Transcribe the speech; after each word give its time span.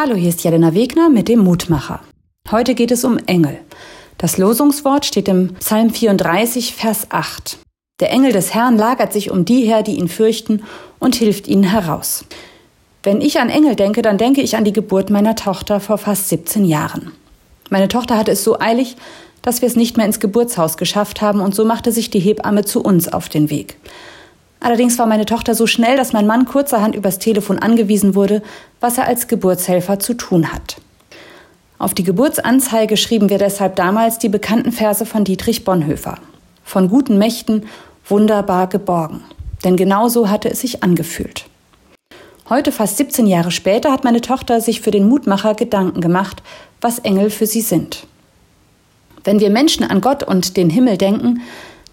Hallo, 0.00 0.14
hier 0.14 0.28
ist 0.28 0.44
Jelena 0.44 0.74
Wegner 0.74 1.08
mit 1.08 1.26
dem 1.26 1.40
Mutmacher. 1.40 1.98
Heute 2.52 2.76
geht 2.76 2.92
es 2.92 3.02
um 3.02 3.18
Engel. 3.26 3.58
Das 4.16 4.38
Losungswort 4.38 5.04
steht 5.04 5.26
im 5.26 5.54
Psalm 5.54 5.90
34, 5.90 6.72
Vers 6.72 7.08
8. 7.08 7.58
Der 7.98 8.12
Engel 8.12 8.30
des 8.30 8.54
Herrn 8.54 8.76
lagert 8.78 9.12
sich 9.12 9.32
um 9.32 9.44
die 9.44 9.62
her, 9.62 9.82
die 9.82 9.98
ihn 9.98 10.06
fürchten, 10.06 10.62
und 11.00 11.16
hilft 11.16 11.48
ihnen 11.48 11.64
heraus. 11.64 12.24
Wenn 13.02 13.20
ich 13.20 13.40
an 13.40 13.48
Engel 13.48 13.74
denke, 13.74 14.02
dann 14.02 14.18
denke 14.18 14.40
ich 14.40 14.56
an 14.56 14.62
die 14.62 14.72
Geburt 14.72 15.10
meiner 15.10 15.34
Tochter 15.34 15.80
vor 15.80 15.98
fast 15.98 16.28
17 16.28 16.64
Jahren. 16.64 17.10
Meine 17.68 17.88
Tochter 17.88 18.16
hatte 18.16 18.30
es 18.30 18.44
so 18.44 18.60
eilig, 18.60 18.94
dass 19.42 19.62
wir 19.62 19.66
es 19.66 19.74
nicht 19.74 19.96
mehr 19.96 20.06
ins 20.06 20.20
Geburtshaus 20.20 20.76
geschafft 20.76 21.22
haben, 21.22 21.40
und 21.40 21.56
so 21.56 21.64
machte 21.64 21.90
sich 21.90 22.08
die 22.08 22.20
Hebamme 22.20 22.64
zu 22.64 22.84
uns 22.84 23.12
auf 23.12 23.28
den 23.28 23.50
Weg. 23.50 23.76
Allerdings 24.60 24.98
war 24.98 25.06
meine 25.06 25.26
Tochter 25.26 25.54
so 25.54 25.66
schnell, 25.66 25.96
dass 25.96 26.12
mein 26.12 26.26
Mann 26.26 26.44
kurzerhand 26.44 26.94
übers 26.94 27.18
Telefon 27.18 27.58
angewiesen 27.58 28.14
wurde, 28.14 28.42
was 28.80 28.98
er 28.98 29.06
als 29.06 29.28
Geburtshelfer 29.28 29.98
zu 29.98 30.14
tun 30.14 30.52
hat. 30.52 30.76
Auf 31.78 31.94
die 31.94 32.02
Geburtsanzeige 32.02 32.96
schrieben 32.96 33.30
wir 33.30 33.38
deshalb 33.38 33.76
damals 33.76 34.18
die 34.18 34.28
bekannten 34.28 34.72
Verse 34.72 35.06
von 35.06 35.22
Dietrich 35.22 35.64
Bonhoeffer. 35.64 36.18
Von 36.64 36.88
guten 36.88 37.18
Mächten 37.18 37.66
wunderbar 38.08 38.66
geborgen. 38.66 39.22
Denn 39.64 39.76
genau 39.76 40.08
so 40.08 40.28
hatte 40.28 40.50
es 40.50 40.60
sich 40.60 40.82
angefühlt. 40.82 41.46
Heute, 42.48 42.72
fast 42.72 42.96
17 42.96 43.26
Jahre 43.26 43.50
später, 43.50 43.92
hat 43.92 44.04
meine 44.04 44.22
Tochter 44.22 44.60
sich 44.60 44.80
für 44.80 44.90
den 44.90 45.08
Mutmacher 45.08 45.54
Gedanken 45.54 46.00
gemacht, 46.00 46.42
was 46.80 46.98
Engel 46.98 47.30
für 47.30 47.46
sie 47.46 47.60
sind. 47.60 48.06
Wenn 49.22 49.40
wir 49.40 49.50
Menschen 49.50 49.84
an 49.84 50.00
Gott 50.00 50.22
und 50.22 50.56
den 50.56 50.70
Himmel 50.70 50.96
denken, 50.96 51.42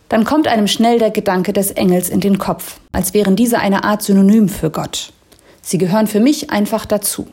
dann 0.09 0.23
kommt 0.23 0.47
einem 0.47 0.67
schnell 0.67 0.99
der 0.99 1.11
Gedanke 1.11 1.51
des 1.51 1.71
Engels 1.71 2.09
in 2.09 2.19
den 2.19 2.37
Kopf, 2.37 2.79
als 2.91 3.13
wären 3.13 3.35
diese 3.35 3.59
eine 3.59 3.83
Art 3.83 4.03
Synonym 4.03 4.49
für 4.49 4.69
Gott. 4.69 5.11
Sie 5.61 5.77
gehören 5.77 6.07
für 6.07 6.19
mich 6.19 6.51
einfach 6.51 6.85
dazu. 6.85 7.27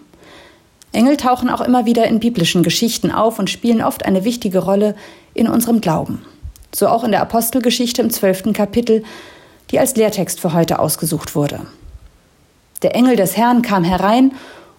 Engel 0.92 1.16
tauchen 1.16 1.50
auch 1.50 1.60
immer 1.60 1.86
wieder 1.86 2.06
in 2.06 2.20
biblischen 2.20 2.62
Geschichten 2.62 3.10
auf 3.10 3.38
und 3.38 3.50
spielen 3.50 3.82
oft 3.82 4.04
eine 4.04 4.24
wichtige 4.24 4.58
Rolle 4.58 4.94
in 5.34 5.48
unserem 5.48 5.80
Glauben. 5.80 6.22
So 6.74 6.88
auch 6.88 7.04
in 7.04 7.10
der 7.10 7.20
Apostelgeschichte 7.20 8.00
im 8.00 8.10
zwölften 8.10 8.52
Kapitel, 8.52 9.04
die 9.70 9.78
als 9.78 9.96
Lehrtext 9.96 10.40
für 10.40 10.52
heute 10.52 10.78
ausgesucht 10.78 11.34
wurde. 11.34 11.60
Der 12.82 12.94
Engel 12.94 13.16
des 13.16 13.36
Herrn 13.36 13.62
kam 13.62 13.84
herein 13.84 14.32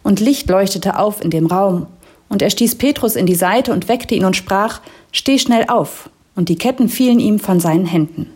und 0.03 0.19
Licht 0.19 0.49
leuchtete 0.49 0.97
auf 0.97 1.23
in 1.23 1.29
dem 1.29 1.45
Raum. 1.45 1.87
Und 2.29 2.41
er 2.41 2.49
stieß 2.49 2.75
Petrus 2.75 3.15
in 3.15 3.25
die 3.25 3.35
Seite 3.35 3.71
und 3.71 3.87
weckte 3.87 4.15
ihn 4.15 4.25
und 4.25 4.35
sprach, 4.35 4.81
Steh 5.11 5.37
schnell 5.37 5.65
auf 5.67 6.09
und 6.35 6.49
die 6.49 6.57
Ketten 6.57 6.89
fielen 6.89 7.19
ihm 7.19 7.39
von 7.39 7.59
seinen 7.59 7.85
Händen. 7.85 8.29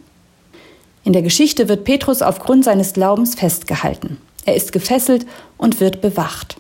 In 1.04 1.14
der 1.14 1.22
Geschichte 1.22 1.70
wird 1.70 1.86
Petrus 1.86 2.22
aufgrund 2.22 2.66
seines 2.66 2.94
Glaubens 2.94 3.36
festgehalten. 3.36 4.18
Er 4.46 4.56
ist 4.56 4.72
gefesselt 4.72 5.26
und 5.58 5.80
wird 5.80 6.02
bewacht. 6.02 6.58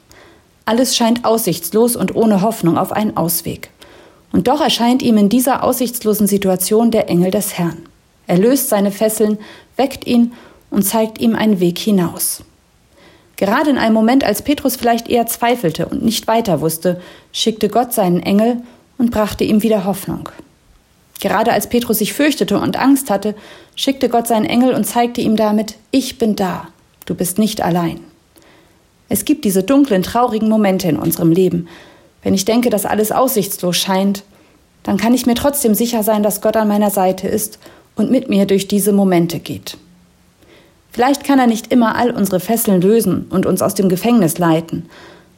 Alles 0.65 0.95
scheint 0.95 1.25
aussichtslos 1.25 1.95
und 1.95 2.15
ohne 2.15 2.41
Hoffnung 2.41 2.77
auf 2.77 2.91
einen 2.91 3.15
Ausweg. 3.17 3.69
Und 4.31 4.47
doch 4.47 4.61
erscheint 4.61 5.01
ihm 5.01 5.17
in 5.17 5.29
dieser 5.29 5.63
aussichtslosen 5.63 6.27
Situation 6.27 6.91
der 6.91 7.09
Engel 7.09 7.31
des 7.31 7.57
Herrn. 7.57 7.83
Er 8.27 8.37
löst 8.37 8.69
seine 8.69 8.91
Fesseln, 8.91 9.37
weckt 9.77 10.05
ihn 10.05 10.33
und 10.69 10.83
zeigt 10.83 11.19
ihm 11.19 11.35
einen 11.35 11.59
Weg 11.59 11.77
hinaus. 11.79 12.43
Gerade 13.37 13.69
in 13.69 13.77
einem 13.77 13.93
Moment, 13.93 14.23
als 14.23 14.41
Petrus 14.41 14.75
vielleicht 14.75 15.07
eher 15.07 15.27
zweifelte 15.27 15.85
und 15.85 16.03
nicht 16.03 16.27
weiter 16.27 16.59
wusste, 16.59 16.99
schickte 17.31 17.69
Gott 17.69 17.93
seinen 17.93 18.21
Engel 18.21 18.61
und 18.97 19.11
brachte 19.11 19.43
ihm 19.43 19.61
wieder 19.61 19.85
Hoffnung. 19.85 20.29
Gerade 21.19 21.51
als 21.51 21.67
Petrus 21.67 21.97
sich 21.99 22.13
fürchtete 22.13 22.59
und 22.59 22.77
Angst 22.77 23.09
hatte, 23.09 23.35
schickte 23.75 24.09
Gott 24.09 24.27
seinen 24.27 24.45
Engel 24.45 24.73
und 24.73 24.85
zeigte 24.85 25.21
ihm 25.21 25.35
damit, 25.35 25.75
ich 25.91 26.17
bin 26.17 26.35
da, 26.35 26.67
du 27.05 27.15
bist 27.15 27.39
nicht 27.39 27.61
allein. 27.61 27.99
Es 29.09 29.25
gibt 29.25 29.45
diese 29.45 29.63
dunklen, 29.63 30.03
traurigen 30.03 30.49
Momente 30.49 30.87
in 30.87 30.97
unserem 30.97 31.31
Leben. 31.31 31.67
Wenn 32.23 32.33
ich 32.33 32.45
denke, 32.45 32.69
dass 32.69 32.85
alles 32.85 33.11
aussichtslos 33.11 33.77
scheint, 33.77 34.23
dann 34.83 34.97
kann 34.97 35.13
ich 35.13 35.25
mir 35.25 35.35
trotzdem 35.35 35.73
sicher 35.73 36.03
sein, 36.03 36.23
dass 36.23 36.41
Gott 36.41 36.57
an 36.57 36.67
meiner 36.67 36.91
Seite 36.91 37.27
ist 37.27 37.59
und 37.95 38.11
mit 38.11 38.29
mir 38.29 38.45
durch 38.45 38.67
diese 38.67 38.91
Momente 38.91 39.39
geht. 39.39 39.77
Vielleicht 40.91 41.23
kann 41.23 41.39
er 41.39 41.47
nicht 41.47 41.71
immer 41.71 41.95
all 41.95 42.11
unsere 42.11 42.39
Fesseln 42.39 42.81
lösen 42.81 43.27
und 43.29 43.45
uns 43.45 43.61
aus 43.61 43.75
dem 43.75 43.89
Gefängnis 43.89 44.37
leiten, 44.37 44.89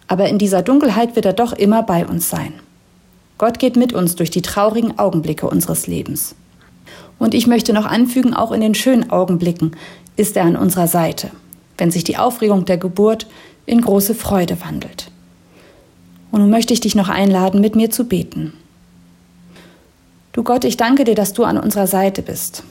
aber 0.08 0.28
in 0.30 0.38
dieser 0.38 0.62
Dunkelheit 0.62 1.16
wird 1.16 1.26
er 1.26 1.34
doch 1.34 1.54
immer 1.54 1.84
bei 1.84 2.06
uns 2.06 2.30
sein. 2.30 2.54
Gott 3.40 3.58
geht 3.58 3.78
mit 3.78 3.94
uns 3.94 4.16
durch 4.16 4.30
die 4.30 4.42
traurigen 4.42 5.00
Augenblicke 5.00 5.50
unseres 5.50 5.88
Lebens. 5.88 6.36
Und 7.18 7.34
ich 7.34 7.48
möchte 7.48 7.74
noch 7.74 7.86
anfügen, 7.86 8.34
auch 8.34 8.52
in 8.52 8.62
den 8.62 8.76
schönen 8.76 9.10
Augenblicken 9.10 9.72
ist 10.18 10.36
er 10.36 10.44
an 10.44 10.58
unserer 10.58 10.88
Seite, 10.88 11.32
wenn 11.78 11.90
sich 11.90 12.04
die 12.04 12.18
Aufregung 12.18 12.66
der 12.66 12.78
Geburt 12.78 13.28
in 13.66 13.80
große 13.80 14.14
Freude 14.14 14.62
wandelt. 14.62 15.10
Und 16.32 16.42
nun 16.42 16.50
möchte 16.50 16.74
ich 16.74 16.82
dich 16.82 16.96
noch 16.96 17.08
einladen, 17.08 17.62
mit 17.62 17.78
mir 17.78 17.90
zu 17.90 18.04
beten. 18.04 18.54
Du 20.34 20.44
Gott, 20.44 20.66
ich 20.66 20.76
danke 20.76 21.06
dir, 21.06 21.16
dass 21.16 21.32
du 21.32 21.46
an 21.46 21.58
unserer 21.58 21.88
Seite 21.88 22.22
bist. 22.22 22.64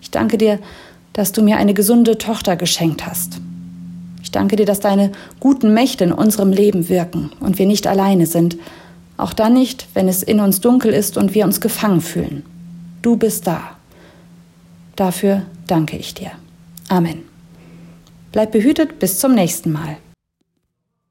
Ich 0.00 0.12
danke 0.12 0.38
dir, 0.38 0.60
dass 1.12 1.32
du 1.32 1.42
mir 1.42 1.56
eine 1.56 1.74
gesunde 1.74 2.18
Tochter 2.18 2.54
geschenkt 2.54 3.04
hast. 3.04 3.40
Ich 4.22 4.30
danke 4.30 4.54
dir, 4.54 4.64
dass 4.64 4.78
deine 4.78 5.10
guten 5.40 5.74
Mächte 5.74 6.04
in 6.04 6.12
unserem 6.12 6.52
Leben 6.52 6.88
wirken 6.88 7.32
und 7.40 7.58
wir 7.58 7.66
nicht 7.66 7.88
alleine 7.88 8.26
sind, 8.26 8.56
auch 9.22 9.32
dann 9.32 9.54
nicht, 9.54 9.86
wenn 9.94 10.08
es 10.08 10.22
in 10.22 10.40
uns 10.40 10.60
dunkel 10.60 10.92
ist 10.92 11.16
und 11.16 11.34
wir 11.34 11.44
uns 11.44 11.60
gefangen 11.60 12.00
fühlen. 12.00 12.44
Du 13.02 13.16
bist 13.16 13.46
da. 13.46 13.76
Dafür 14.96 15.42
danke 15.66 15.96
ich 15.96 16.14
dir. 16.14 16.32
Amen. 16.88 17.22
Bleib 18.32 18.52
behütet 18.52 18.98
bis 18.98 19.18
zum 19.18 19.34
nächsten 19.34 19.72
Mal. 19.72 19.96